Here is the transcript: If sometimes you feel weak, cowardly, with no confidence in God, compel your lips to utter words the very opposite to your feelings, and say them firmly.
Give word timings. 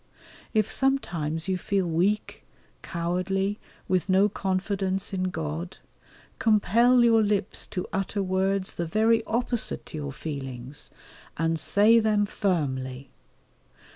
If 0.51 0.71
sometimes 0.71 1.47
you 1.47 1.59
feel 1.59 1.85
weak, 1.85 2.43
cowardly, 2.81 3.59
with 3.87 4.09
no 4.09 4.29
confidence 4.29 5.13
in 5.13 5.25
God, 5.25 5.77
compel 6.39 7.03
your 7.03 7.21
lips 7.21 7.67
to 7.67 7.85
utter 7.93 8.23
words 8.23 8.73
the 8.73 8.87
very 8.87 9.23
opposite 9.25 9.85
to 9.85 9.97
your 9.97 10.11
feelings, 10.11 10.89
and 11.37 11.59
say 11.59 11.99
them 11.99 12.25
firmly. 12.25 13.11